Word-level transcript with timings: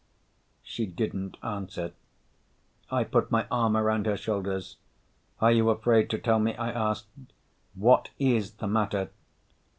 She 0.63 0.87
didn't 0.87 1.37
answer. 1.43 1.93
I 2.89 3.03
put 3.03 3.29
my 3.29 3.45
arm 3.51 3.77
around 3.77 4.07
her 4.07 4.17
shoulders. 4.17 4.77
"Are 5.39 5.51
you 5.51 5.69
afraid 5.69 6.09
to 6.09 6.17
tell 6.17 6.39
me?" 6.39 6.55
I 6.55 6.71
asked. 6.71 7.05
"What 7.75 8.09
is 8.17 8.53
the 8.53 8.65
matter?" 8.65 9.11